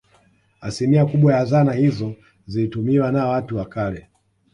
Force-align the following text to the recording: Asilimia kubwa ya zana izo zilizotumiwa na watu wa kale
Asilimia 0.61 1.05
kubwa 1.05 1.33
ya 1.33 1.45
zana 1.45 1.75
izo 1.75 2.15
zilizotumiwa 2.47 3.11
na 3.11 3.27
watu 3.27 3.57
wa 3.57 3.65
kale 3.65 4.07